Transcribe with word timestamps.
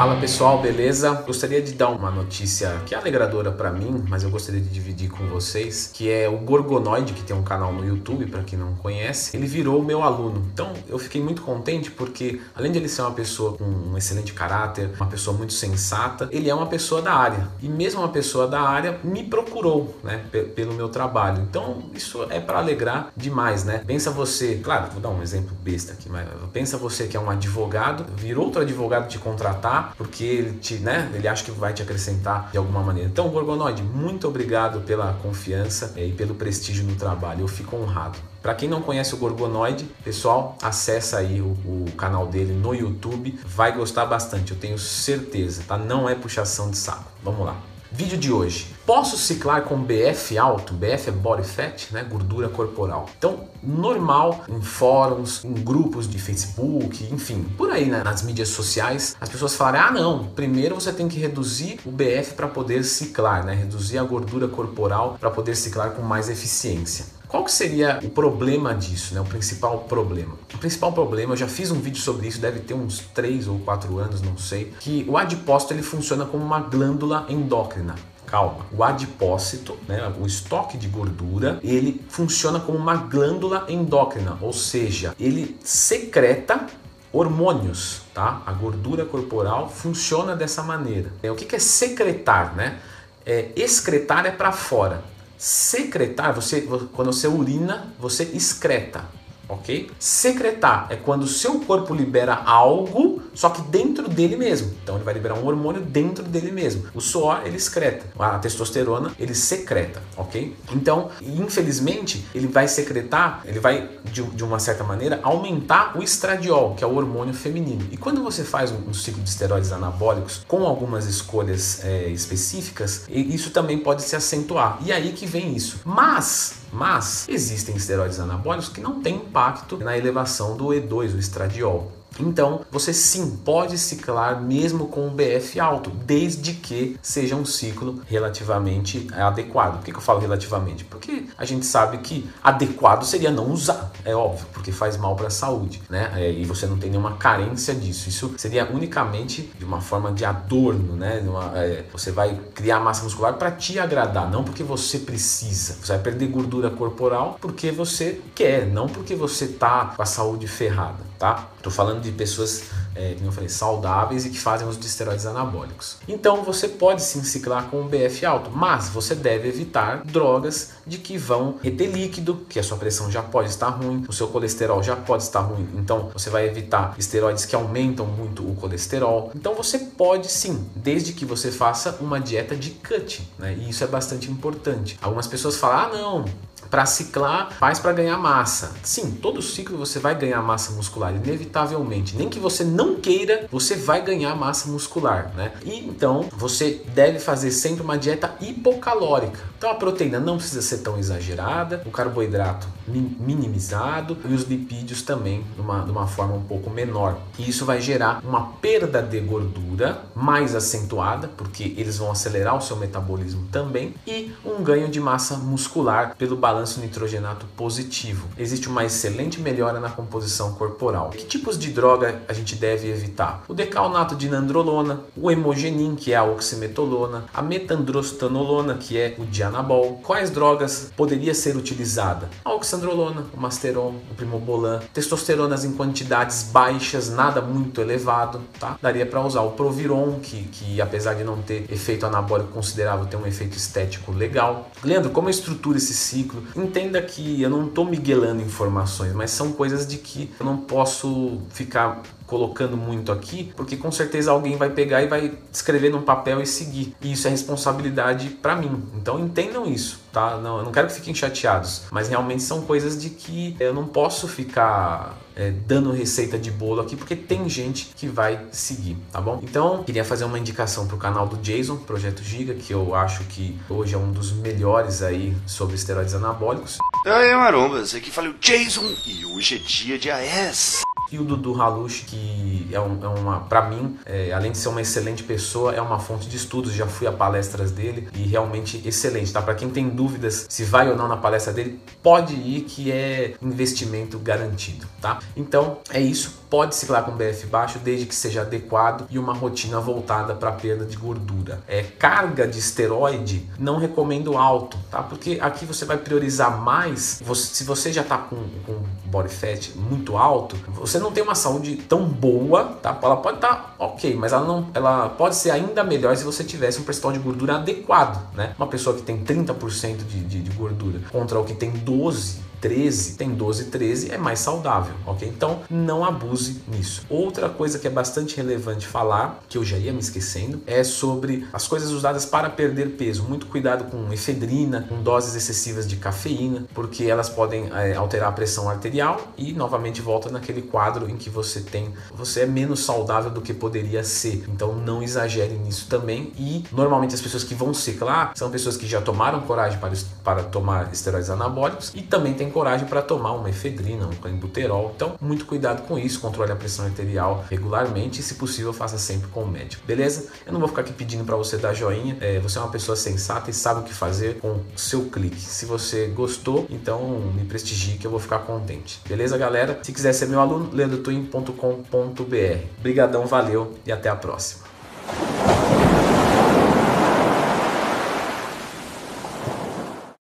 Fala 0.00 0.16
pessoal, 0.16 0.62
beleza? 0.62 1.12
Gostaria 1.26 1.60
de 1.60 1.74
dar 1.74 1.90
uma 1.90 2.10
notícia 2.10 2.80
que 2.86 2.94
é 2.94 2.98
alegradora 2.98 3.52
para 3.52 3.70
mim, 3.70 4.02
mas 4.08 4.22
eu 4.22 4.30
gostaria 4.30 4.58
de 4.58 4.70
dividir 4.70 5.10
com 5.10 5.26
vocês, 5.26 5.90
que 5.92 6.10
é 6.10 6.26
o 6.26 6.38
Gorgonoide, 6.38 7.12
que 7.12 7.22
tem 7.22 7.36
um 7.36 7.42
canal 7.42 7.70
no 7.70 7.86
YouTube, 7.86 8.24
para 8.24 8.42
quem 8.42 8.58
não 8.58 8.74
conhece. 8.76 9.36
Ele 9.36 9.46
virou 9.46 9.82
meu 9.82 10.02
aluno. 10.02 10.42
Então, 10.54 10.72
eu 10.88 10.98
fiquei 10.98 11.22
muito 11.22 11.42
contente 11.42 11.90
porque 11.90 12.40
além 12.54 12.72
de 12.72 12.78
ele 12.78 12.88
ser 12.88 13.02
uma 13.02 13.10
pessoa 13.10 13.58
com 13.58 13.64
um 13.64 13.94
excelente 13.98 14.32
caráter, 14.32 14.88
uma 14.96 15.06
pessoa 15.06 15.36
muito 15.36 15.52
sensata, 15.52 16.30
ele 16.32 16.48
é 16.48 16.54
uma 16.54 16.64
pessoa 16.64 17.02
da 17.02 17.12
área. 17.12 17.48
E 17.60 17.68
mesmo 17.68 18.00
uma 18.00 18.08
pessoa 18.08 18.48
da 18.48 18.62
área 18.62 18.98
me 19.04 19.22
procurou, 19.24 19.94
né, 20.02 20.24
pelo 20.56 20.72
meu 20.72 20.88
trabalho. 20.88 21.42
Então, 21.42 21.90
isso 21.94 22.26
é 22.30 22.40
para 22.40 22.58
alegrar 22.58 23.12
demais, 23.14 23.64
né? 23.64 23.82
Pensa 23.86 24.10
você, 24.10 24.62
claro, 24.64 24.92
vou 24.92 25.02
dar 25.02 25.10
um 25.10 25.20
exemplo 25.22 25.54
besta 25.62 25.92
aqui, 25.92 26.08
mas 26.08 26.26
pensa 26.54 26.78
você 26.78 27.06
que 27.06 27.18
é 27.18 27.20
um 27.20 27.28
advogado, 27.28 28.06
virou 28.16 28.46
outro 28.46 28.62
advogado 28.62 29.06
te 29.06 29.18
contratar 29.18 29.89
porque 29.96 30.24
ele 30.24 30.58
te, 30.58 30.74
né, 30.74 31.10
ele 31.14 31.26
acha 31.28 31.44
que 31.44 31.50
vai 31.50 31.72
te 31.72 31.82
acrescentar 31.82 32.50
de 32.50 32.58
alguma 32.58 32.82
maneira. 32.82 33.08
Então, 33.08 33.28
Gorgonoide, 33.28 33.82
muito 33.82 34.28
obrigado 34.28 34.80
pela 34.80 35.12
confiança 35.22 35.94
eh, 35.96 36.06
e 36.06 36.12
pelo 36.12 36.34
prestígio 36.34 36.84
no 36.84 36.94
trabalho. 36.96 37.42
Eu 37.42 37.48
fico 37.48 37.76
honrado. 37.76 38.18
Para 38.42 38.54
quem 38.54 38.68
não 38.68 38.80
conhece 38.80 39.14
o 39.14 39.18
Gorgonoide, 39.18 39.84
pessoal, 40.02 40.56
acessa 40.62 41.18
aí 41.18 41.40
o, 41.40 41.50
o, 41.64 41.86
canal 41.96 42.26
dele 42.26 42.54
no 42.54 42.74
YouTube, 42.74 43.38
vai 43.44 43.72
gostar 43.76 44.06
bastante, 44.06 44.52
eu 44.52 44.58
tenho 44.58 44.78
certeza, 44.78 45.62
tá? 45.68 45.76
Não 45.76 46.08
é 46.08 46.14
puxação 46.14 46.70
de 46.70 46.78
saco. 46.78 47.04
Vamos 47.22 47.44
lá. 47.44 47.56
Vídeo 47.92 48.16
de 48.16 48.32
hoje. 48.32 48.68
Posso 48.86 49.16
ciclar 49.16 49.62
com 49.62 49.80
BF 49.80 50.36
alto? 50.36 50.74
BF 50.74 51.08
é 51.08 51.12
body 51.12 51.46
fat, 51.46 51.92
né? 51.92 52.02
Gordura 52.02 52.48
corporal. 52.48 53.08
Então, 53.16 53.48
normal 53.62 54.44
em 54.48 54.60
fóruns, 54.60 55.44
em 55.44 55.52
grupos 55.52 56.08
de 56.08 56.18
Facebook, 56.18 57.06
enfim, 57.12 57.44
por 57.56 57.70
aí 57.70 57.86
né? 57.86 58.02
nas 58.02 58.22
mídias 58.22 58.48
sociais, 58.48 59.16
as 59.20 59.28
pessoas 59.28 59.54
falam: 59.54 59.80
ah, 59.80 59.90
não, 59.90 60.24
primeiro 60.28 60.74
você 60.74 60.92
tem 60.92 61.08
que 61.08 61.18
reduzir 61.18 61.78
o 61.84 61.90
BF 61.90 62.34
para 62.34 62.48
poder 62.48 62.82
ciclar, 62.84 63.44
né? 63.44 63.54
Reduzir 63.54 63.98
a 63.98 64.02
gordura 64.02 64.48
corporal 64.48 65.16
para 65.20 65.30
poder 65.30 65.54
ciclar 65.54 65.92
com 65.92 66.02
mais 66.02 66.28
eficiência. 66.28 67.20
Qual 67.28 67.44
que 67.44 67.52
seria 67.52 68.00
o 68.02 68.10
problema 68.10 68.74
disso, 68.74 69.14
né? 69.14 69.20
O 69.20 69.24
principal 69.24 69.78
problema? 69.80 70.34
O 70.52 70.58
principal 70.58 70.92
problema, 70.92 71.34
eu 71.34 71.36
já 71.36 71.46
fiz 71.46 71.70
um 71.70 71.80
vídeo 71.80 72.02
sobre 72.02 72.26
isso, 72.26 72.40
deve 72.40 72.58
ter 72.58 72.74
uns 72.74 72.98
3 73.14 73.46
ou 73.46 73.60
4 73.60 73.98
anos, 73.98 74.20
não 74.20 74.36
sei, 74.36 74.72
que 74.80 75.06
o 75.08 75.16
adipócito 75.16 75.72
ele 75.72 75.82
funciona 75.82 76.24
como 76.24 76.44
uma 76.44 76.58
glândula 76.58 77.26
endócrina. 77.28 77.94
Calma, 78.30 78.64
o 78.72 78.84
adipócito, 78.84 79.76
né, 79.88 80.12
o 80.20 80.24
estoque 80.24 80.78
de 80.78 80.86
gordura, 80.86 81.58
ele 81.64 82.00
funciona 82.08 82.60
como 82.60 82.78
uma 82.78 82.94
glândula 82.94 83.66
endócrina, 83.68 84.38
ou 84.40 84.52
seja, 84.52 85.16
ele 85.18 85.58
secreta 85.64 86.66
hormônios, 87.12 88.02
tá? 88.14 88.40
A 88.46 88.52
gordura 88.52 89.04
corporal 89.04 89.68
funciona 89.68 90.36
dessa 90.36 90.62
maneira. 90.62 91.12
O 91.24 91.34
que 91.34 91.56
é 91.56 91.58
secretar, 91.58 92.54
né? 92.54 92.78
É, 93.26 93.48
excretar 93.56 94.24
é 94.24 94.30
para 94.30 94.52
fora. 94.52 95.02
Secretar, 95.36 96.32
você, 96.32 96.60
quando 96.92 97.12
você 97.12 97.26
urina, 97.26 97.92
você 97.98 98.22
excreta 98.22 99.04
ok? 99.50 99.90
Secretar 99.98 100.86
é 100.90 100.96
quando 100.96 101.24
o 101.24 101.26
seu 101.26 101.60
corpo 101.60 101.92
libera 101.92 102.34
algo, 102.34 103.20
só 103.34 103.50
que 103.50 103.62
dentro 103.62 104.08
dele 104.08 104.36
mesmo. 104.36 104.72
Então 104.82 104.96
ele 104.96 105.04
vai 105.04 105.14
liberar 105.14 105.34
um 105.34 105.46
hormônio 105.46 105.82
dentro 105.82 106.24
dele 106.24 106.50
mesmo. 106.50 106.84
O 106.94 107.00
suor 107.00 107.42
ele 107.44 107.56
excreta, 107.56 108.06
a 108.18 108.38
testosterona 108.38 109.12
ele 109.18 109.34
secreta, 109.34 110.02
ok? 110.16 110.56
Então, 110.72 111.10
infelizmente, 111.22 112.24
ele 112.34 112.46
vai 112.46 112.68
secretar, 112.68 113.42
ele 113.44 113.60
vai 113.60 113.88
de, 114.04 114.22
de 114.22 114.44
uma 114.44 114.58
certa 114.58 114.84
maneira 114.84 115.20
aumentar 115.22 115.96
o 115.96 116.02
estradiol, 116.02 116.74
que 116.74 116.84
é 116.84 116.86
o 116.86 116.94
hormônio 116.94 117.34
feminino. 117.34 117.86
E 117.90 117.96
quando 117.96 118.22
você 118.22 118.44
faz 118.44 118.70
um, 118.70 118.88
um 118.88 118.94
ciclo 118.94 119.22
de 119.22 119.28
esteroides 119.28 119.72
anabólicos 119.72 120.44
com 120.46 120.64
algumas 120.64 121.06
escolhas 121.06 121.84
é, 121.84 122.08
específicas, 122.08 123.04
isso 123.08 123.50
também 123.50 123.78
pode 123.78 124.02
se 124.02 124.16
acentuar. 124.16 124.78
E 124.84 124.92
aí 124.92 125.12
que 125.12 125.26
vem 125.26 125.54
isso. 125.54 125.80
Mas 125.84 126.60
mas 126.72 127.28
existem 127.28 127.74
esteroides 127.74 128.20
anabólicos 128.20 128.68
que 128.68 128.80
não 128.80 129.00
têm 129.00 129.16
impacto 129.16 129.76
na 129.78 129.96
elevação 129.96 130.56
do 130.56 130.66
E2, 130.66 131.14
o 131.14 131.18
estradiol. 131.18 131.90
Então, 132.18 132.62
você 132.70 132.92
sim 132.92 133.36
pode 133.44 133.78
ciclar 133.78 134.40
mesmo 134.40 134.88
com 134.88 135.06
um 135.06 135.10
BF 135.10 135.58
alto, 135.60 135.90
desde 135.90 136.54
que 136.54 136.98
seja 137.02 137.36
um 137.36 137.44
ciclo 137.44 138.00
relativamente 138.06 139.06
adequado. 139.12 139.78
Por 139.78 139.84
que, 139.84 139.92
eu 139.92 140.00
falo 140.00 140.18
relativamente? 140.20 140.84
Porque 140.84 141.26
a 141.36 141.44
gente 141.44 141.64
sabe 141.66 141.98
que 141.98 142.28
adequado 142.42 143.04
seria 143.04 143.30
não 143.30 143.50
usar, 143.50 143.90
é 144.04 144.14
óbvio, 144.14 144.46
porque 144.52 144.72
faz 144.72 144.96
mal 144.96 145.14
para 145.14 145.28
a 145.28 145.30
saúde, 145.30 145.82
né? 145.88 146.12
É, 146.16 146.30
e 146.30 146.44
você 146.44 146.66
não 146.66 146.78
tem 146.78 146.90
nenhuma 146.90 147.16
carência 147.16 147.74
disso. 147.74 148.08
Isso 148.08 148.34
seria 148.36 148.70
unicamente 148.70 149.50
de 149.58 149.64
uma 149.64 149.80
forma 149.80 150.12
de 150.12 150.24
adorno, 150.24 150.96
né? 150.96 151.22
Uma, 151.24 151.52
é, 151.58 151.84
você 151.92 152.10
vai 152.10 152.38
criar 152.54 152.80
massa 152.80 153.04
muscular 153.04 153.34
para 153.34 153.50
te 153.50 153.78
agradar, 153.78 154.30
não 154.30 154.44
porque 154.44 154.62
você 154.62 154.98
precisa. 154.98 155.76
Você 155.80 155.92
vai 155.92 156.02
perder 156.02 156.26
gordura 156.28 156.70
corporal 156.70 157.38
porque 157.40 157.70
você 157.70 158.20
quer, 158.34 158.66
não 158.66 158.86
porque 158.86 159.14
você 159.14 159.46
tá 159.46 159.92
com 159.96 160.02
a 160.02 160.06
saúde 160.06 160.46
ferrada, 160.46 161.09
tá? 161.20 161.50
Tô 161.62 161.70
falando 161.70 162.00
de 162.00 162.10
pessoas, 162.10 162.62
é, 162.96 163.12
como 163.12 163.26
eu 163.26 163.32
falei, 163.32 163.50
saudáveis 163.50 164.24
e 164.24 164.30
que 164.30 164.40
fazem 164.40 164.66
uso 164.66 164.80
de 164.80 164.86
esteroides 164.86 165.26
anabólicos. 165.26 165.98
Então 166.08 166.42
você 166.42 166.66
pode 166.66 167.02
sim 167.02 167.22
ciclar 167.22 167.66
com 167.66 167.82
um 167.82 167.86
BF 167.86 168.24
alto, 168.24 168.50
mas 168.50 168.88
você 168.88 169.14
deve 169.14 169.46
evitar 169.46 170.02
drogas 170.02 170.70
de 170.86 170.96
que 170.96 171.18
vão 171.18 171.56
reter 171.62 171.90
líquido, 171.90 172.46
que 172.48 172.58
a 172.58 172.62
sua 172.62 172.78
pressão 172.78 173.10
já 173.10 173.22
pode 173.22 173.50
estar 173.50 173.68
ruim, 173.68 174.02
o 174.08 174.12
seu 174.14 174.28
colesterol 174.28 174.82
já 174.82 174.96
pode 174.96 175.22
estar 175.22 175.40
ruim. 175.40 175.68
Então 175.74 176.10
você 176.10 176.30
vai 176.30 176.46
evitar 176.46 176.94
esteroides 176.98 177.44
que 177.44 177.54
aumentam 177.54 178.06
muito 178.06 178.42
o 178.42 178.54
colesterol. 178.56 179.30
Então 179.34 179.54
você 179.54 179.78
pode 179.78 180.26
sim, 180.28 180.66
desde 180.74 181.12
que 181.12 181.26
você 181.26 181.52
faça 181.52 181.98
uma 182.00 182.18
dieta 182.18 182.56
de 182.56 182.70
cut, 182.70 183.28
né? 183.38 183.54
E 183.60 183.68
isso 183.68 183.84
é 183.84 183.86
bastante 183.86 184.30
importante. 184.30 184.98
Algumas 185.02 185.26
pessoas 185.26 185.58
falam: 185.58 185.76
"Ah, 185.76 185.88
não, 185.98 186.24
para 186.70 186.86
ciclar, 186.86 187.50
faz 187.58 187.78
para 187.78 187.92
ganhar 187.92 188.16
massa. 188.16 188.72
Sim, 188.82 189.10
todo 189.10 189.42
ciclo 189.42 189.76
você 189.76 189.98
vai 189.98 190.14
ganhar 190.14 190.40
massa 190.40 190.72
muscular, 190.72 191.14
inevitavelmente. 191.14 192.16
Nem 192.16 192.28
que 192.28 192.38
você 192.38 192.62
não 192.62 192.96
queira, 192.96 193.46
você 193.50 193.74
vai 193.74 194.02
ganhar 194.02 194.34
massa 194.36 194.68
muscular, 194.68 195.32
né? 195.36 195.52
E 195.64 195.78
então 195.80 196.28
você 196.32 196.82
deve 196.94 197.18
fazer 197.18 197.50
sempre 197.50 197.82
uma 197.82 197.98
dieta 197.98 198.34
hipocalórica. 198.40 199.40
Então 199.58 199.70
a 199.70 199.74
proteína 199.74 200.20
não 200.20 200.36
precisa 200.36 200.62
ser 200.62 200.78
tão 200.78 200.98
exagerada, 200.98 201.82
o 201.84 201.90
carboidrato 201.90 202.66
minimizado 202.90 204.16
e 204.28 204.34
os 204.34 204.44
lipídios 204.44 205.02
também 205.02 205.44
de 205.54 205.60
uma, 205.60 205.80
de 205.84 205.90
uma 205.90 206.06
forma 206.06 206.34
um 206.34 206.42
pouco 206.42 206.70
menor. 206.70 207.18
E 207.38 207.48
isso 207.48 207.64
vai 207.64 207.80
gerar 207.80 208.20
uma 208.24 208.46
perda 208.60 209.02
de 209.02 209.20
gordura 209.20 210.02
mais 210.14 210.54
acentuada, 210.54 211.28
porque 211.28 211.74
eles 211.76 211.98
vão 211.98 212.10
acelerar 212.10 212.56
o 212.56 212.60
seu 212.60 212.76
metabolismo 212.76 213.46
também, 213.50 213.94
e 214.06 214.32
um 214.44 214.62
ganho 214.62 214.88
de 214.88 215.00
massa 215.00 215.36
muscular 215.36 216.14
pelo 216.16 216.36
balanço 216.36 216.80
nitrogenato 216.80 217.46
positivo. 217.56 218.28
Existe 218.38 218.68
uma 218.68 218.84
excelente 218.84 219.40
melhora 219.40 219.80
na 219.80 219.90
composição 219.90 220.54
corporal. 220.54 221.10
Que 221.10 221.24
tipos 221.24 221.58
de 221.58 221.70
droga 221.70 222.22
a 222.28 222.32
gente 222.32 222.54
deve 222.56 222.88
evitar? 222.88 223.44
O 223.48 223.54
decalnato 223.54 224.14
de 224.14 224.28
nandrolona, 224.28 225.00
o 225.16 225.30
hemogenin, 225.30 225.94
que 225.94 226.12
é 226.12 226.16
a 226.16 226.24
oximetolona, 226.24 227.24
a 227.32 227.42
metandrostanolona, 227.42 228.74
que 228.74 228.98
é 228.98 229.14
o 229.18 229.24
dianabol. 229.24 230.00
Quais 230.02 230.30
drogas 230.30 230.92
poderia 230.96 231.34
ser 231.34 231.56
utilizada? 231.56 232.28
A 232.44 232.54
oxandrolona, 232.80 233.26
o 233.34 233.40
masteron, 233.40 233.94
o 234.10 234.14
primobolan, 234.14 234.80
testosteronas 234.92 235.64
em 235.64 235.72
quantidades 235.72 236.44
baixas, 236.44 237.10
nada 237.10 237.40
muito 237.40 237.80
elevado, 237.80 238.40
tá? 238.58 238.78
Daria 238.80 239.04
para 239.04 239.20
usar 239.24 239.42
o 239.42 239.52
proviron, 239.52 240.18
que, 240.20 240.44
que 240.44 240.80
apesar 240.80 241.14
de 241.14 241.24
não 241.24 241.40
ter 241.42 241.70
efeito 241.70 242.06
anabólico 242.06 242.52
considerável, 242.52 243.06
tem 243.06 243.20
um 243.20 243.26
efeito 243.26 243.56
estético 243.56 244.12
legal. 244.12 244.70
Leandro, 244.82 245.10
como 245.10 245.28
estrutura 245.28 245.78
esse 245.78 245.94
ciclo? 245.94 246.42
Entenda 246.56 247.00
que 247.02 247.42
eu 247.42 247.50
não 247.50 247.66
estou 247.66 247.84
miguelando 247.84 248.42
informações, 248.42 249.12
mas 249.12 249.30
são 249.30 249.52
coisas 249.52 249.86
de 249.86 249.98
que 249.98 250.30
eu 250.40 250.46
não 250.46 250.56
posso 250.56 251.40
ficar 251.50 252.02
colocando 252.30 252.76
muito 252.76 253.10
aqui, 253.10 253.52
porque 253.56 253.76
com 253.76 253.90
certeza 253.90 254.30
alguém 254.30 254.56
vai 254.56 254.70
pegar 254.70 255.02
e 255.02 255.08
vai 255.08 255.32
escrever 255.52 255.90
num 255.90 256.02
papel 256.02 256.40
e 256.40 256.46
seguir. 256.46 256.94
E 257.02 257.12
isso 257.12 257.26
é 257.26 257.30
responsabilidade 257.30 258.28
para 258.30 258.54
mim. 258.54 258.84
Então 258.94 259.18
entendam 259.18 259.66
isso, 259.66 260.00
tá? 260.12 260.36
Não, 260.36 260.58
eu 260.58 260.64
não 260.64 260.70
quero 260.70 260.86
que 260.86 260.94
fiquem 260.94 261.12
chateados, 261.12 261.82
mas 261.90 262.08
realmente 262.08 262.44
são 262.44 262.62
coisas 262.62 263.00
de 263.00 263.10
que 263.10 263.56
eu 263.58 263.74
não 263.74 263.84
posso 263.84 264.28
ficar 264.28 265.18
é, 265.34 265.50
dando 265.50 265.90
receita 265.90 266.38
de 266.38 266.52
bolo 266.52 266.80
aqui, 266.80 266.94
porque 266.94 267.16
tem 267.16 267.48
gente 267.48 267.92
que 267.96 268.06
vai 268.06 268.46
seguir, 268.52 268.96
tá 269.10 269.20
bom? 269.20 269.40
Então, 269.42 269.82
queria 269.82 270.04
fazer 270.04 270.24
uma 270.24 270.38
indicação 270.38 270.86
pro 270.86 270.96
canal 270.96 271.26
do 271.26 271.36
Jason, 271.38 271.78
Projeto 271.78 272.22
Giga, 272.22 272.54
que 272.54 272.72
eu 272.72 272.94
acho 272.94 273.24
que 273.24 273.58
hoje 273.68 273.94
é 273.94 273.98
um 273.98 274.12
dos 274.12 274.32
melhores 274.32 275.02
aí 275.02 275.36
sobre 275.46 275.74
esteroides 275.74 276.14
anabólicos. 276.14 276.78
É, 277.04 277.34
maromba, 277.34 277.80
esse 277.80 277.96
aqui 277.96 278.10
falei 278.10 278.30
o 278.30 278.38
Jason 278.38 278.84
e 279.06 279.24
hoje 279.24 279.56
é 279.56 279.58
dia 279.58 279.98
de 279.98 280.10
AES. 280.10 280.82
E 281.12 281.18
o 281.18 281.24
Dudu 281.24 281.60
Halush, 281.60 282.04
que 282.06 282.68
é, 282.72 282.80
um, 282.80 282.98
é 283.02 283.08
uma, 283.08 283.40
para 283.40 283.68
mim, 283.68 283.98
é, 284.06 284.32
além 284.32 284.52
de 284.52 284.58
ser 284.58 284.68
uma 284.68 284.80
excelente 284.80 285.22
pessoa, 285.22 285.74
é 285.74 285.80
uma 285.80 285.98
fonte 285.98 286.28
de 286.28 286.36
estudos. 286.36 286.72
Já 286.72 286.86
fui 286.86 287.06
a 287.06 287.12
palestras 287.12 287.70
dele 287.70 288.08
e 288.14 288.22
realmente 288.22 288.80
excelente, 288.86 289.32
tá? 289.32 289.42
Para 289.42 289.54
quem 289.54 289.68
tem 289.70 289.88
dúvidas 289.88 290.46
se 290.48 290.64
vai 290.64 290.88
ou 290.88 290.96
não 290.96 291.08
na 291.08 291.16
palestra 291.16 291.52
dele, 291.52 291.80
pode 292.02 292.34
ir 292.34 292.62
que 292.62 292.90
é 292.90 293.34
investimento 293.42 294.18
garantido, 294.18 294.86
tá? 295.00 295.18
Então 295.36 295.78
é 295.90 296.00
isso. 296.00 296.40
Pode 296.50 296.74
ciclar 296.74 297.04
com 297.04 297.12
BF 297.12 297.46
baixo 297.46 297.78
desde 297.78 298.06
que 298.06 298.14
seja 298.14 298.40
adequado 298.40 299.06
e 299.08 299.18
uma 299.18 299.32
rotina 299.32 299.78
voltada 299.78 300.34
para 300.34 300.50
perda 300.50 300.84
de 300.84 300.96
gordura. 300.96 301.62
É 301.68 301.82
carga 301.82 302.46
de 302.46 302.58
esteroide 302.58 303.48
não 303.56 303.78
recomendo 303.78 304.36
alto, 304.36 304.76
tá? 304.90 305.00
Porque 305.00 305.38
aqui 305.40 305.64
você 305.64 305.84
vai 305.84 305.96
priorizar 305.96 306.60
mais. 306.60 307.20
Você, 307.24 307.54
se 307.54 307.64
você 307.64 307.92
já 307.92 308.02
está 308.02 308.18
com, 308.18 308.36
com 308.66 308.82
body 309.04 309.32
fat 309.32 309.70
muito 309.76 310.16
alto, 310.16 310.56
você 310.74 310.98
não 311.00 311.12
tem 311.12 311.22
uma 311.22 311.34
saúde 311.34 311.76
tão 311.76 312.04
boa, 312.04 312.64
tá? 312.82 312.98
Ela 313.02 313.16
pode 313.16 313.36
estar 313.36 313.54
tá 313.54 313.69
ok, 313.80 314.14
mas 314.14 314.32
ela 314.32 314.46
não, 314.46 314.68
ela 314.74 315.08
pode 315.08 315.34
ser 315.34 315.50
ainda 315.50 315.82
melhor 315.82 316.16
se 316.16 316.22
você 316.22 316.44
tivesse 316.44 316.78
um 316.78 316.84
percentual 316.84 317.12
de 317.14 317.18
gordura 317.18 317.56
adequado, 317.56 318.22
né? 318.34 318.54
Uma 318.58 318.66
pessoa 318.66 318.94
que 318.94 319.02
tem 319.02 319.24
30% 319.24 319.96
de, 319.96 320.20
de, 320.24 320.42
de 320.42 320.50
gordura 320.50 321.00
contra 321.10 321.40
o 321.40 321.44
que 321.44 321.54
tem 321.54 321.70
12 321.70 322.50
13, 322.60 323.16
tem 323.16 323.30
12, 323.30 323.64
13, 323.66 324.12
é 324.12 324.18
mais 324.18 324.38
saudável, 324.38 324.94
ok? 325.06 325.26
Então 325.26 325.60
não 325.70 326.04
abuse 326.04 326.60
nisso. 326.68 327.02
Outra 327.08 327.48
coisa 327.48 327.78
que 327.78 327.86
é 327.86 327.90
bastante 327.90 328.36
relevante 328.36 328.86
falar, 328.86 329.40
que 329.48 329.56
eu 329.56 329.64
já 329.64 329.78
ia 329.78 329.92
me 329.92 330.00
esquecendo, 330.00 330.60
é 330.66 330.84
sobre 330.84 331.46
as 331.52 331.66
coisas 331.66 331.90
usadas 331.90 332.26
para 332.26 332.50
perder 332.50 332.90
peso. 332.90 333.24
Muito 333.24 333.46
cuidado 333.46 333.90
com 333.90 334.12
efedrina, 334.12 334.84
com 334.88 335.02
doses 335.02 335.34
excessivas 335.34 335.88
de 335.88 335.96
cafeína, 335.96 336.66
porque 336.74 337.04
elas 337.04 337.28
podem 337.28 337.70
é, 337.72 337.94
alterar 337.94 338.28
a 338.28 338.32
pressão 338.32 338.68
arterial 338.68 339.32
e 339.38 339.52
novamente 339.52 340.02
volta 340.02 340.28
naquele 340.30 340.62
quadro 340.62 341.08
em 341.08 341.16
que 341.16 341.30
você 341.30 341.60
tem, 341.60 341.92
você 342.14 342.40
é 342.40 342.46
menos 342.46 342.84
saudável 342.84 343.30
do 343.30 343.40
que 343.40 343.54
poderia 343.54 343.69
ser. 344.04 344.44
Então 344.48 344.74
não 344.74 345.02
exagere 345.02 345.54
nisso 345.54 345.86
também. 345.88 346.32
E 346.38 346.64
normalmente 346.72 347.14
as 347.14 347.20
pessoas 347.20 347.44
que 347.44 347.54
vão 347.54 347.72
ciclar 347.72 348.32
são 348.34 348.50
pessoas 348.50 348.76
que 348.76 348.86
já 348.86 349.00
tomaram 349.00 349.40
coragem 349.40 349.78
para, 349.78 349.92
para 350.22 350.42
tomar 350.42 350.92
esteroides 350.92 351.30
anabólicos 351.30 351.92
e 351.94 352.02
também 352.02 352.34
tem 352.34 352.50
coragem 352.50 352.86
para 352.86 353.02
tomar 353.02 353.32
uma 353.32 353.48
efedrina, 353.48 354.06
um 354.06 354.10
clenbuterol. 354.10 354.92
Então, 354.94 355.14
muito 355.20 355.46
cuidado 355.46 355.82
com 355.82 355.98
isso, 355.98 356.20
controle 356.20 356.52
a 356.52 356.56
pressão 356.56 356.86
arterial 356.86 357.44
regularmente 357.48 358.20
e, 358.20 358.22
se 358.22 358.34
possível, 358.34 358.72
faça 358.72 358.98
sempre 358.98 359.28
com 359.28 359.42
o 359.42 359.48
médico, 359.48 359.82
beleza? 359.86 360.28
Eu 360.46 360.52
não 360.52 360.60
vou 360.60 360.68
ficar 360.68 360.82
aqui 360.82 360.92
pedindo 360.92 361.24
para 361.24 361.36
você 361.36 361.56
dar 361.56 361.74
joinha, 361.74 362.16
é, 362.20 362.38
você 362.38 362.58
é 362.58 362.60
uma 362.60 362.70
pessoa 362.70 362.96
sensata 362.96 363.50
e 363.50 363.54
sabe 363.54 363.80
o 363.80 363.82
que 363.82 363.94
fazer 363.94 364.38
com 364.38 364.60
seu 364.76 365.04
clique. 365.04 365.40
Se 365.40 365.66
você 365.66 366.06
gostou, 366.06 366.66
então 366.70 367.00
me 367.34 367.44
prestigie 367.44 367.98
que 367.98 368.06
eu 368.06 368.10
vou 368.10 368.20
ficar 368.20 368.40
contente, 368.40 369.00
beleza, 369.08 369.36
galera? 369.36 369.78
Se 369.82 369.92
quiser 369.92 370.12
ser 370.12 370.26
meu 370.26 370.40
aluno, 370.40 370.70
leandrotwin.com.br. 370.72 372.60
Obrigadão, 372.78 373.26
valeu 373.26 373.59
e 373.86 373.92
até 373.92 374.08
a 374.08 374.16
próxima. 374.16 374.69